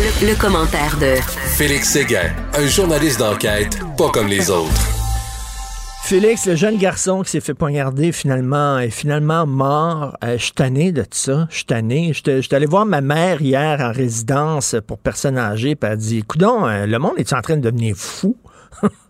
[0.00, 1.16] Le, commentaire de
[1.56, 4.70] Félix Séguin, un journaliste d'enquête pas comme les autres.
[6.04, 10.16] Félix, le jeune garçon qui s'est fait poignarder finalement est finalement mort.
[10.22, 11.48] Euh, je suis tanné de ça.
[11.50, 12.12] Je suis tanné.
[12.12, 15.96] Je suis allé voir ma mère hier en résidence pour personnes âgées, puis elle a
[15.96, 18.36] dit Coudon, euh, le monde est en train de devenir fou?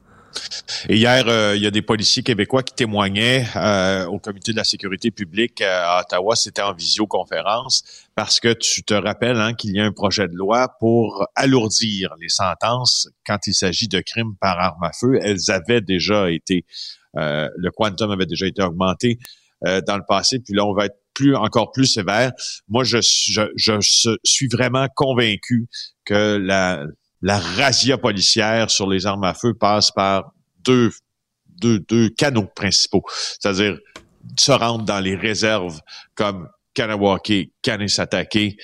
[0.88, 4.56] Et hier, euh, il y a des policiers québécois qui témoignaient euh, au comité de
[4.56, 6.36] la sécurité publique euh, à Ottawa.
[6.36, 7.82] C'était en visioconférence
[8.14, 12.14] parce que tu te rappelles hein, qu'il y a un projet de loi pour alourdir
[12.20, 15.18] les sentences quand il s'agit de crimes par arme à feu.
[15.22, 16.64] Elles avaient déjà été,
[17.14, 19.18] le quantum avait déjà été augmenté
[19.62, 22.32] dans le passé, puis là, on va être plus, encore plus sévère.
[22.68, 25.68] Moi, je, je, je suis vraiment convaincu
[26.04, 26.84] que la,
[27.22, 30.32] la razzia policière sur les armes à feu passe par
[30.68, 33.78] deux, deux, canaux principaux, c'est-à-dire
[34.38, 35.80] se rendre dans les réserves
[36.14, 38.56] comme Kanawake, Kanesatake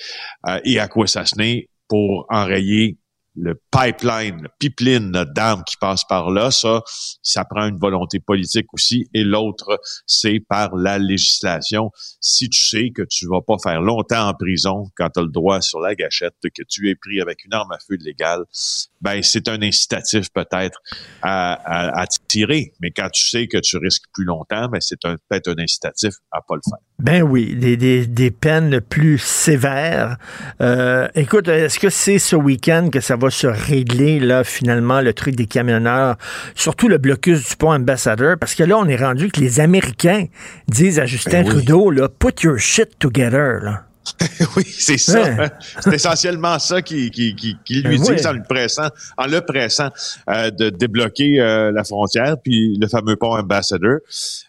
[0.47, 2.97] euh, et Akwesasne pour enrayer
[3.35, 6.81] le pipeline, le pipeline d'armes qui passe par là, ça,
[7.21, 9.07] ça prend une volonté politique aussi.
[9.13, 11.91] Et l'autre, c'est par la législation.
[12.19, 15.29] Si tu sais que tu vas pas faire longtemps en prison quand tu as le
[15.29, 18.43] droit sur la gâchette, que tu es pris avec une arme à feu légale,
[19.01, 20.81] ben c'est un incitatif peut-être
[21.21, 22.73] à, à, tirer.
[22.79, 26.41] Mais quand tu sais que tu risques plus longtemps, ben c'est peut-être un incitatif à
[26.41, 26.79] pas le faire.
[26.97, 30.17] Ben oui, des, des, des peines plus sévères.
[30.61, 35.13] Euh, écoute, est-ce que c'est ce week-end que ça va se régler, là, finalement, le
[35.13, 36.17] truc des camionneurs,
[36.55, 40.25] surtout le blocus du pont ambassadeur, parce que là, on est rendu que les Américains
[40.67, 43.83] disent à Justin ben Trudeau, là, put your shit together, là.
[44.55, 45.49] oui, c'est ça.
[45.79, 49.89] C'est essentiellement ça qui, qui, qui lui ben dit en le pressant, en le pressant
[50.29, 53.99] euh, de débloquer euh, la frontière, puis le fameux pont ambassadeur.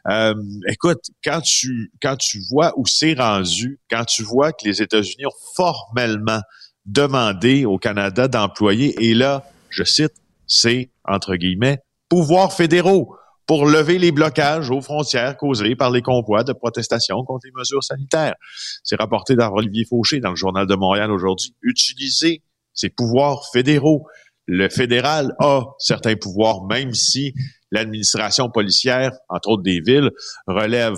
[0.09, 0.35] Euh,
[0.69, 5.27] écoute, quand tu quand tu vois où c'est rendu, quand tu vois que les États-Unis
[5.27, 6.41] ont formellement
[6.87, 10.15] demandé au Canada d'employer, et là, je cite,
[10.47, 16.43] c'est entre guillemets pouvoirs fédéraux pour lever les blocages aux frontières causés par les convois
[16.43, 18.35] de protestation contre les mesures sanitaires.
[18.83, 21.55] C'est rapporté par Olivier Fauché dans le Journal de Montréal aujourd'hui.
[21.63, 22.43] Utiliser
[22.75, 24.07] ces pouvoirs fédéraux.
[24.47, 27.35] Le fédéral a certains pouvoirs, même si
[27.71, 30.11] l'administration policière, entre autres des villes,
[30.47, 30.97] relève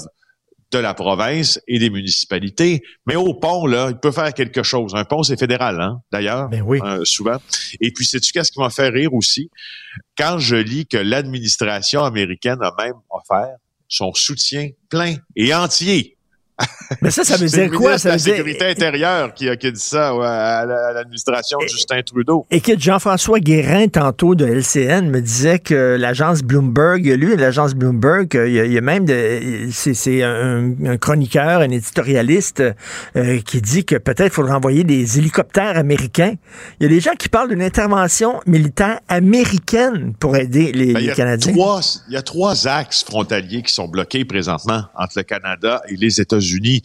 [0.70, 2.82] de la province et des municipalités.
[3.06, 4.94] Mais au pont, là, il peut faire quelque chose.
[4.94, 6.78] Un pont, c'est fédéral, hein, d'ailleurs, ben oui.
[6.82, 7.38] Euh, souvent.
[7.80, 9.50] Et puis, sais-tu qu'est-ce qui m'a fait rire aussi?
[10.16, 13.56] Quand je lis que l'administration américaine a même offert
[13.88, 16.18] son soutien plein et entier
[17.02, 17.98] mais ça, ça veut dire quoi?
[17.98, 22.46] Ça la sécurité intérieure qui a, dit ça à l'administration de Justin Trudeau.
[22.50, 28.28] Et que Jean-François Guérin, tantôt de LCN, me disait que l'agence Bloomberg, lui, l'agence Bloomberg,
[28.34, 29.06] il y, a, même
[29.70, 32.62] c'est un, chroniqueur, un éditorialiste
[33.16, 36.34] euh, qui dit que peut-être il faudrait envoyer des hélicoptères américains.
[36.80, 41.14] Il y a des gens qui parlent d'une intervention militaire américaine pour aider les, ben,
[41.14, 41.52] Canadiens.
[42.08, 46.20] il y a trois axes frontaliers qui sont bloqués présentement entre le Canada et les
[46.20, 46.77] États-Unis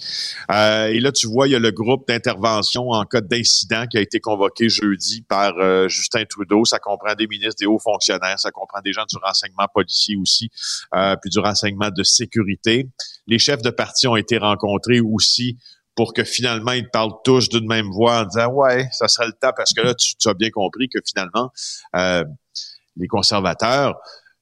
[0.51, 3.97] euh, et là, tu vois, il y a le groupe d'intervention en cas d'incident qui
[3.97, 6.65] a été convoqué jeudi par euh, Justin Trudeau.
[6.65, 10.49] Ça comprend des ministres, des hauts fonctionnaires, ça comprend des gens du renseignement policier aussi,
[10.95, 12.87] euh, puis du renseignement de sécurité.
[13.27, 15.57] Les chefs de parti ont été rencontrés aussi
[15.95, 19.33] pour que finalement ils parlent tous d'une même voix en disant ouais, ça serait le
[19.33, 21.51] temps parce que là tu as bien compris que finalement
[21.93, 23.95] les conservateurs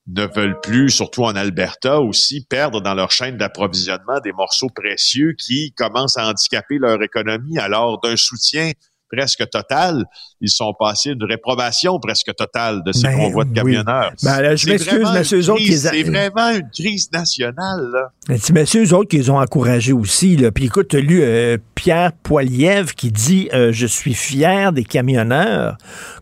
[0.08, 5.34] ne veulent plus, surtout en Alberta aussi, perdre dans leur chaîne d'approvisionnement des morceaux précieux
[5.38, 7.60] qui commencent à handicaper leur économie.
[7.60, 8.72] Alors, d'un soutien
[9.12, 10.06] presque total,
[10.40, 14.12] ils sont passés d'une réprobation presque totale de ces ben convois de camionneurs.
[14.24, 17.90] Ben, je m'excuse, mais eux autres C'est vraiment une crise nationale.
[17.94, 18.38] Là.
[18.38, 20.38] C'est eux autres qui les ont encouragés aussi.
[20.38, 20.52] Là.
[20.52, 24.84] Puis écoute, tu as lu euh, Pierre Poilievre qui dit euh, Je suis fier des
[24.84, 25.78] camionneurs.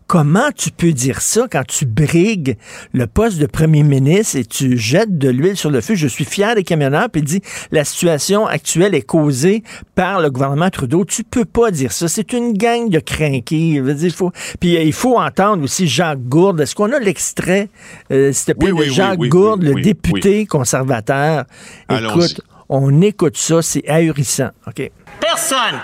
[0.06, 2.56] Comment tu peux dire ça quand tu brigues
[2.92, 5.94] le poste de premier ministre et tu jettes de l'huile sur le feu?
[5.94, 7.08] Je suis fier des camionneurs.
[7.10, 9.62] Puis il dit La situation actuelle est causée
[9.94, 11.04] par le gouvernement Trudeau.
[11.04, 12.08] Tu peux pas dire ça.
[12.08, 13.82] C'est une gang de crinqués.
[13.82, 14.32] Il faut...
[14.58, 16.60] Puis euh, il faut entendre aussi Jacques Gourde.
[16.60, 17.68] Est-ce qu'on a l'extrait,
[18.10, 21.44] euh, s'il te plaît, de Jacques Gourde, le député conservateur?
[21.90, 24.50] Écoute, on écoute ça, c'est ahurissant.
[24.66, 24.90] OK?
[25.20, 25.80] Personne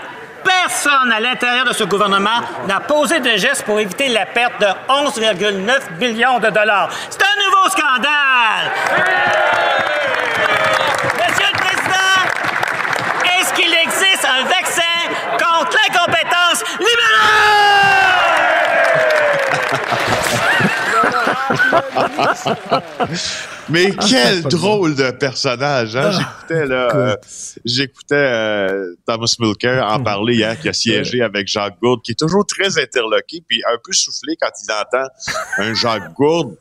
[0.47, 4.67] personne à l'intérieur de ce gouvernement n'a posé de gestes pour éviter la perte de
[4.89, 6.89] 11,9 millions de dollars.
[7.09, 8.71] C'est un nouveau scandale!
[11.15, 12.17] Monsieur le Président,
[13.39, 14.81] est-ce qu'il existe un vaccin
[15.37, 16.26] contre l'incompétence?
[23.69, 26.11] Mais quel drôle de personnage, hein?
[26.11, 27.15] J'écoutais là, euh,
[27.65, 32.19] j'écoutais euh, Thomas Mulcair en parler hier, qui a siégé avec Jacques Gourde, qui est
[32.19, 35.07] toujours très interloqué, puis un peu soufflé quand il entend
[35.57, 36.55] un Jacques Gourde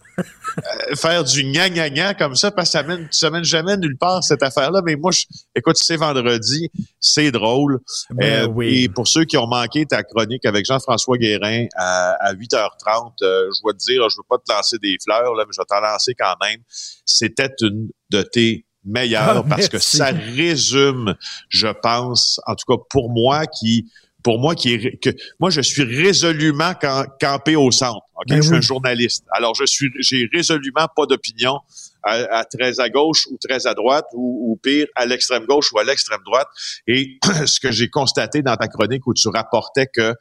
[0.95, 3.97] faire du gna gna gna comme ça, parce que ça mène, ça mène jamais nulle
[3.99, 4.83] part cette affaire-là.
[4.85, 5.25] Mais moi, je,
[5.55, 6.71] écoute, c'est vendredi,
[7.01, 7.81] c'est drôle.
[8.11, 8.85] Ben oui.
[8.85, 13.63] Et pour ceux qui ont manqué ta chronique avec Jean-François Guérin à, à 8h30, je
[13.63, 15.81] dois te dire, je veux pas te lancer des fleurs, là, mais je vais t'en
[15.81, 16.61] lancer quand même
[17.07, 21.15] c'était une de tes meilleures Ah, parce que ça résume,
[21.49, 23.91] je pense, en tout cas pour moi qui
[24.27, 28.03] pour moi qui est que moi je suis résolument cam- campé au centre.
[28.17, 28.59] OK, Ben je suis oui.
[28.59, 29.25] un journaliste.
[29.31, 31.61] Alors je suis j'ai résolument pas d'opinion
[32.03, 35.73] à, à très à gauche ou très à droite ou, ou pire à l'extrême gauche
[35.73, 36.49] ou à l'extrême droite
[36.89, 40.13] et ce que j'ai constaté dans ta chronique où tu rapportais que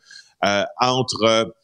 [0.45, 1.55] euh, entre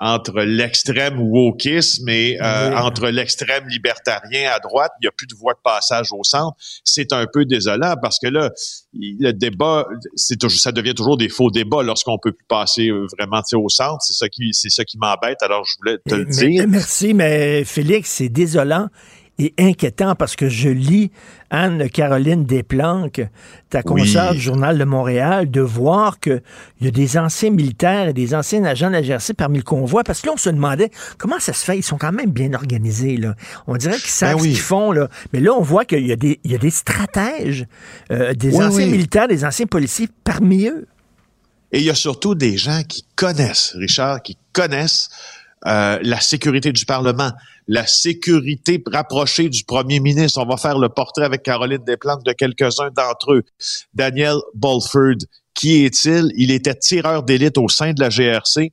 [0.00, 2.76] entre l'extrême wokisme et euh, Oui.
[2.76, 6.56] entre l'extrême libertarien à droite, il n'y a plus de voie de passage au centre.
[6.84, 8.50] C'est un peu désolant parce que là,
[8.92, 9.86] le débat,
[10.16, 13.68] c'est toujours, ça devient toujours des faux débats lorsqu'on peut plus passer euh, vraiment au
[13.68, 14.02] centre.
[14.02, 15.42] C'est ça qui, c'est ça qui m'embête.
[15.42, 16.64] Alors je voulais te le Mais- dire.
[16.68, 18.88] Merci, mais Félix, c'est désolant
[19.38, 21.10] et inquiétant parce que je lis
[21.50, 23.22] Anne-Caroline Desplanques,
[23.70, 24.36] ta consoeur Oui.
[24.36, 26.42] du Journal de Montréal, de voir qu'il
[26.80, 30.04] y a des anciens militaires et des anciens agents de la GRC parmi le convoi.
[30.04, 31.76] Parce que là, on se demandait comment ça se fait.
[31.78, 33.16] Ils sont quand même bien organisés.
[33.16, 33.34] Là.
[33.66, 34.48] On dirait qu'ils savent Ben oui.
[34.50, 34.92] ce qu'ils font.
[34.92, 35.08] Là.
[35.32, 37.66] Mais là, on voit qu'il y, a des- il y a des stratèges,
[38.10, 40.86] euh, des Oui, anciens militaires, des anciens policiers parmi eux.
[41.72, 45.08] Et il y a surtout des gens qui connaissent, Richard, qui connaissent
[45.66, 47.32] euh, la sécurité du Parlement,
[47.66, 50.40] la sécurité rapprochée du premier ministre.
[50.42, 53.42] On va faire le portrait avec Caroline Desplanques de quelques-uns d'entre eux.
[53.94, 55.18] Daniel Bolford,
[55.54, 56.30] qui est-il?
[56.36, 58.72] Il était tireur d'élite au sein de la GRC.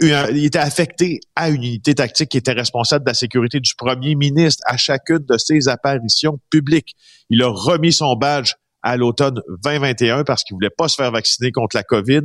[0.00, 4.14] Il était affecté à une unité tactique qui était responsable de la sécurité du premier
[4.14, 6.96] ministre à chacune de ses apparitions publiques.
[7.28, 8.54] Il a remis son badge
[8.84, 12.20] à l'automne 2021 parce qu'il voulait pas se faire vacciner contre la COVID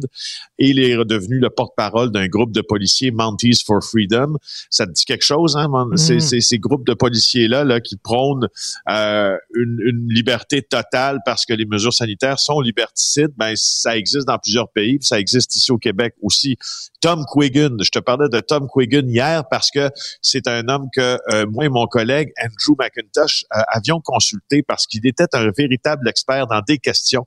[0.60, 4.38] et il est redevenu le porte-parole d'un groupe de policiers Mounties for Freedom.
[4.70, 5.68] Ça te dit quelque chose, hein?
[5.70, 8.48] Mon- C'est, c'est ces groupes de policiers-là là, qui prônent
[8.90, 13.32] euh, une, une liberté totale parce que les mesures sanitaires sont liberticides.
[13.38, 16.58] Ben, ça existe dans plusieurs pays, puis ça existe ici au Québec aussi.
[17.02, 19.90] Tom Quiggin, je te parlais de Tom Quiggin hier parce que
[20.22, 24.86] c'est un homme que euh, moi et mon collègue Andrew McIntosh euh, avions consulté parce
[24.86, 27.26] qu'il était un véritable expert dans des questions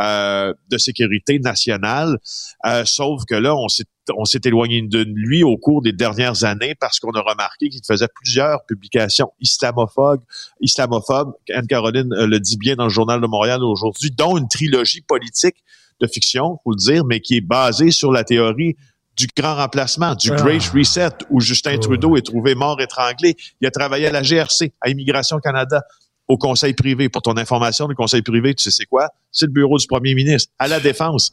[0.00, 2.18] euh, de sécurité nationale.
[2.66, 3.84] Euh, sauf que là, on s'est
[4.16, 7.84] on s'est éloigné de lui au cours des dernières années parce qu'on a remarqué qu'il
[7.86, 10.22] faisait plusieurs publications islamophobes,
[10.60, 11.32] islamophobes.
[11.54, 15.62] Anne-Caroline euh, le dit bien dans le Journal de Montréal aujourd'hui, dont une trilogie politique
[16.00, 18.74] de fiction, faut le dire, mais qui est basée sur la théorie
[19.16, 20.36] du grand remplacement, du Ah.
[20.36, 21.78] Great Reset, où Justin.
[21.78, 23.36] Trudeau est trouvé mort étranglé.
[23.60, 25.82] Il a travaillé à la GRC, à Immigration Canada,
[26.30, 27.08] au Conseil privé.
[27.08, 29.08] Pour ton information, le Conseil privé, tu sais c'est quoi?
[29.32, 31.32] C'est le bureau du premier ministre, à la Défense.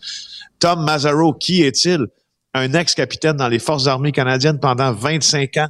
[0.59, 2.07] Tom Mazzaro, qui est-il?
[2.57, 5.67] Un ex-capitaine dans les Forces armées canadiennes pendant 25 ans.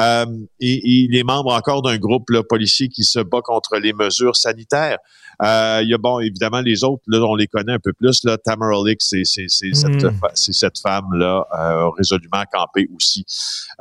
[0.00, 0.26] Euh,
[0.60, 4.36] et, il est membre encore d'un groupe là, policier qui se bat contre les mesures
[4.36, 4.98] sanitaires.
[5.42, 8.24] Euh, il y a, bon, évidemment, les autres, là, on les connaît un peu plus.
[8.24, 10.18] Là, Tamara Lick, c'est, c'est, c'est, cette, Mm.
[10.18, 13.24] fa- c'est cette femme-là, euh, résolument campée aussi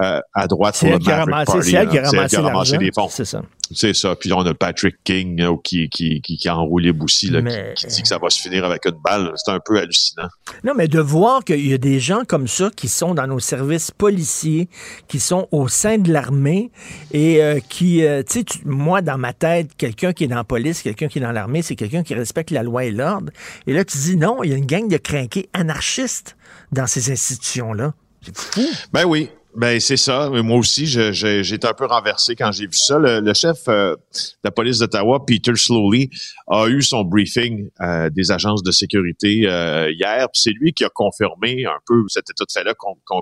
[0.01, 2.37] euh, à droite C'est pour elle le Maverick ramassé, Party, c'est elle qui a ramassé
[2.37, 3.07] ramassé les fonds.
[3.09, 3.41] C'est ça.
[3.71, 4.15] C'est ça.
[4.17, 7.73] Puis on a Patrick King là, qui, qui, qui, qui a enroulé aussi, là, Mais-
[7.77, 9.31] qui, qui dit que ça va se finir avec une balle.
[9.37, 10.27] C'est un peu hallucinant.
[10.65, 12.44] Non, mais de voir qu'il y a des gens comme
[12.75, 14.69] qui sont dans nos services policiers,
[15.07, 16.71] qui sont au sein de l'armée
[17.11, 20.43] et euh, qui, euh, tu sais, moi, dans ma tête, quelqu'un qui est dans la
[20.43, 23.31] police, quelqu'un qui est dans l'armée, c'est quelqu'un qui respecte la loi et l'ordre.
[23.67, 26.35] Et là, tu dis non, il y a une gang de crinqués anarchistes
[26.71, 27.93] dans ces institutions-là.
[28.21, 28.67] C'est fou.
[28.91, 29.29] Ben oui.
[29.55, 30.29] Ben c'est ça.
[30.31, 32.99] Mais Moi aussi, j'ai été un peu renversé quand j'ai vu ça.
[32.99, 36.09] Le, le chef euh, de la police d'Ottawa, Peter Slowly,
[36.47, 40.27] a eu son briefing euh, des agences de sécurité euh, hier.
[40.33, 43.21] C'est lui qui a confirmé un peu cet état de fait-là qu'on qu'on-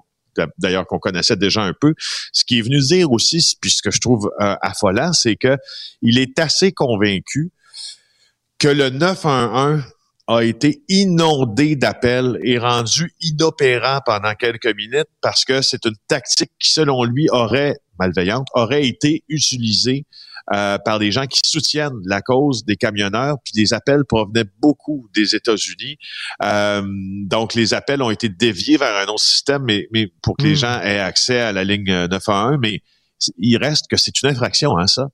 [0.58, 1.94] d'ailleurs qu'on connaissait déjà un peu.
[2.32, 5.58] Ce qui est venu dire aussi, puis ce que je trouve euh, affolant, c'est que
[6.02, 7.52] il est assez convaincu
[8.58, 9.84] que le 911
[10.28, 16.52] a été inondé d'appels et rendu inopérant pendant quelques minutes parce que c'est une tactique
[16.60, 20.06] qui, selon lui, aurait, malveillante, aurait été utilisée
[20.54, 25.08] euh, par des gens qui soutiennent la cause des camionneurs, puis les appels provenaient beaucoup
[25.16, 25.98] des États-Unis.
[26.44, 30.44] Euh, donc, les appels ont été déviés vers un autre système, mais, mais pour que
[30.44, 30.56] les Mm.
[30.56, 32.82] gens aient accès à la ligne 911, mais
[33.38, 35.08] il reste que c'est une infraction, hein, ça?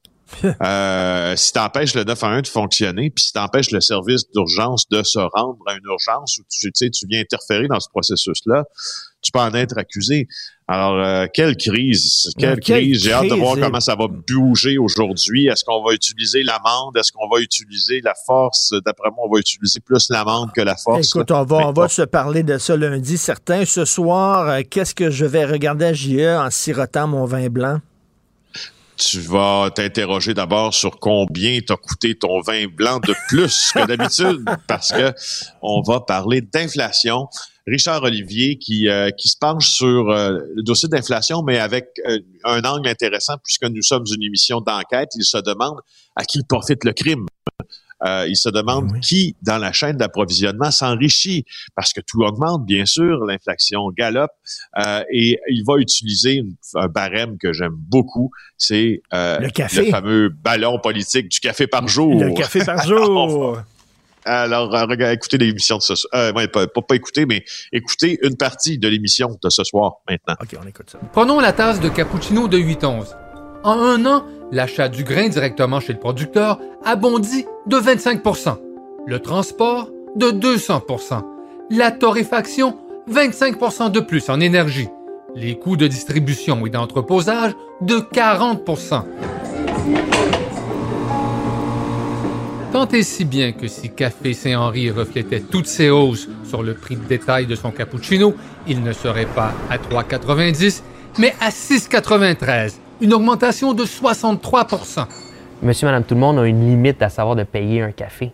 [0.63, 4.87] euh, si tu empêches le 911 de fonctionner, puis si tu empêches le service d'urgence
[4.89, 6.71] de se rendre à une urgence, ou tu,
[7.09, 8.65] viens interférer dans ce processus-là,
[9.21, 10.27] tu peux en être accusé.
[10.67, 13.03] Alors, euh, quelle crise, quelle, crise.
[13.03, 15.47] J'ai hâte de voir comment ça va bouger aujourd'hui.
[15.47, 16.95] Est-ce qu'on va utiliser l'amende?
[16.95, 18.73] Est-ce qu'on va utiliser la force?
[18.85, 21.07] D'après moi, on va utiliser plus l'amende que la force.
[21.07, 23.65] Écoute, on va, on va se parler de ça lundi, certain.
[23.65, 27.79] Ce soir, euh, qu'est-ce que je vais regarder à JE en sirotant mon vin blanc?
[28.99, 34.43] Tu vas t'interroger d'abord sur combien t'a coûté ton vin blanc de plus que d'habitude,
[34.67, 35.13] parce que
[35.61, 37.27] on va parler d'inflation.
[37.65, 42.19] Richard Olivier qui, euh, qui se penche sur euh, le dossier d'inflation, mais avec euh,
[42.43, 45.09] un angle intéressant puisque nous sommes une émission d'enquête.
[45.15, 45.79] Il se demande
[46.15, 47.25] à qui profite le crime.
[48.05, 52.65] Euh, il se demande ben qui, dans la chaîne d'approvisionnement, s'enrichit parce que tout augmente,
[52.65, 54.31] bien sûr, l'inflation galope
[54.77, 56.43] euh, et il va utiliser
[56.75, 59.85] un barème que j'aime beaucoup, c'est euh, le, café.
[59.85, 62.21] le fameux ballon politique du café par jour.
[62.21, 63.57] Le café par jour.
[64.25, 66.11] Alors, regardez, écoutez l'émission de ce soir.
[66.13, 70.35] Euh, pas, pas, écouter, mais écoutez une partie de l'émission de ce soir maintenant.
[70.41, 70.99] OK, on écoute ça.
[71.13, 73.15] Prenons la tasse de cappuccino de 8 onces.
[73.63, 78.57] En un an, l'achat du grain directement chez le producteur a bondi de 25%
[79.05, 81.23] le transport de 200%
[81.71, 82.77] la torréfaction
[83.11, 84.87] 25% de plus en énergie,
[85.35, 89.03] les coûts de distribution et d'entreposage de 40%
[92.71, 96.97] Tant et si bien que si Café Saint-Henri reflétait toutes ces hausses sur le prix
[96.97, 98.35] de détail de son cappuccino,
[98.67, 100.83] il ne serait pas à 3,90,
[101.17, 105.05] mais à 6,93 une augmentation de 63%
[105.61, 108.31] Monsieur, madame, tout le monde a une limite à savoir de payer un café.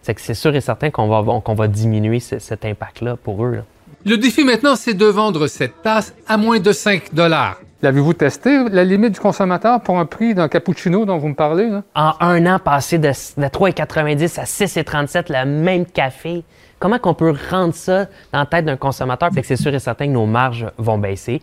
[0.00, 3.62] C'est que c'est sûr et certain qu'on va, qu'on va diminuer cet impact-là pour eux.
[4.06, 7.60] Le défi maintenant, c'est de vendre cette tasse à moins de 5 dollars.
[7.82, 11.68] L'avez-vous testé, la limite du consommateur pour un prix d'un cappuccino dont vous me parlez?
[11.94, 16.42] En un an, passé de, de 3,90 à 6,37, le même café.
[16.78, 19.30] Comment qu'on peut rendre ça dans la tête d'un consommateur?
[19.32, 21.42] Fait que c'est sûr et certain que nos marges vont baisser.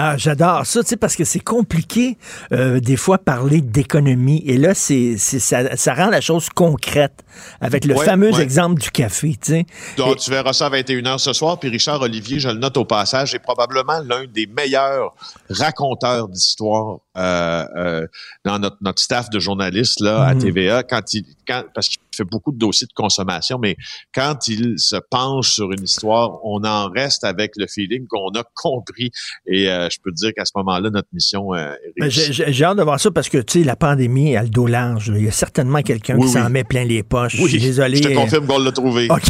[0.00, 2.18] Ah, j'adore ça, tu sais, parce que c'est compliqué
[2.52, 4.44] euh, des fois parler d'économie.
[4.46, 7.24] Et là, c'est, ça, ça, rend la chose concrète
[7.60, 9.66] avec le fameux exemple du café, tu sais.
[9.96, 11.58] Donc, tu verras ça à 21h ce soir.
[11.58, 15.16] Puis Richard Olivier, je le note au passage, est probablement l'un des meilleurs
[15.50, 20.42] raconteurs d'histoire dans notre, notre staff de journalistes là, à mhm.
[20.42, 23.76] TVA quand il, quand, parce qu'il fait beaucoup de dossiers de consommation, mais
[24.14, 28.42] quand il se penche sur une histoire, on en reste avec le feeling qu'on a
[28.54, 29.10] compris.
[29.46, 32.82] Et euh, je peux te dire qu'à ce moment-là, notre mission est J'ai hâte de
[32.82, 35.12] voir ça parce que, tu sais, la pandémie a le dos large.
[35.14, 37.36] Il y a certainement quelqu'un qui s'en met plein les poches.
[37.36, 37.96] Oui, je suis désolé.
[37.96, 39.08] Je te confirme qu'on l'a trouvé.
[39.10, 39.28] OK.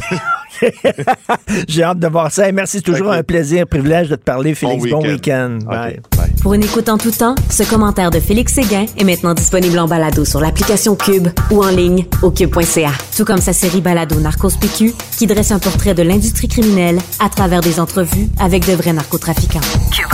[1.68, 2.50] J'ai hâte de voir ça.
[2.52, 4.86] merci, c'est toujours un plaisir, un privilège de te parler, Félix.
[4.86, 5.58] Bon week-end.
[5.64, 6.00] Bye.
[6.42, 9.86] Pour une écoute en tout temps, ce commentaire de Félix Séguin est maintenant disponible en
[9.86, 12.92] balado sur l'application Cube ou en ligne au cube.ca.
[13.16, 17.28] Tout comme sa série balado Narcos PQ qui dresse un portrait de l'industrie criminelle à
[17.28, 19.60] travers des entrevues avec de vrais narcotrafiquants.
[19.92, 20.08] Cube.